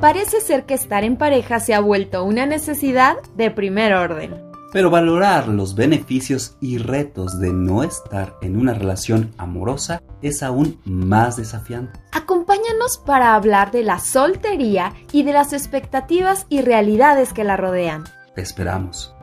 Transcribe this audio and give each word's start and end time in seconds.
parece 0.00 0.40
ser 0.40 0.64
que 0.64 0.74
estar 0.74 1.04
en 1.04 1.16
pareja 1.16 1.60
se 1.60 1.74
ha 1.74 1.80
vuelto 1.80 2.24
una 2.24 2.46
necesidad 2.46 3.16
de 3.36 3.50
primer 3.50 3.94
orden. 3.94 4.48
Pero 4.72 4.90
valorar 4.90 5.48
los 5.48 5.74
beneficios 5.74 6.56
y 6.60 6.76
retos 6.76 7.40
de 7.40 7.52
no 7.52 7.82
estar 7.82 8.36
en 8.42 8.60
una 8.60 8.74
relación 8.74 9.32
amorosa 9.38 10.02
es 10.20 10.42
aún 10.42 10.78
más 10.84 11.36
desafiante. 11.36 11.98
Acompáñanos 12.12 12.98
para 12.98 13.34
hablar 13.34 13.70
de 13.70 13.82
la 13.82 13.98
soltería 13.98 14.92
y 15.10 15.22
de 15.22 15.32
las 15.32 15.54
expectativas 15.54 16.44
y 16.50 16.60
realidades 16.60 17.32
que 17.32 17.44
la 17.44 17.56
rodean. 17.56 18.04
Te 18.34 18.42
esperamos. 18.42 19.14